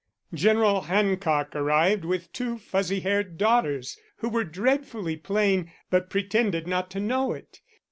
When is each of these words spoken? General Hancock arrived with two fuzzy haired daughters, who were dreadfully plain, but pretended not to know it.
General 0.33 0.81
Hancock 0.89 1.55
arrived 1.55 2.05
with 2.05 2.33
two 2.33 2.57
fuzzy 2.57 3.01
haired 3.01 3.37
daughters, 3.37 3.99
who 4.17 4.29
were 4.29 4.43
dreadfully 4.43 5.15
plain, 5.15 5.71
but 5.91 6.09
pretended 6.09 6.65
not 6.65 6.89
to 6.89 6.99
know 6.99 7.33
it. 7.33 7.61